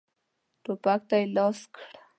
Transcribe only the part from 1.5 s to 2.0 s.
کړ.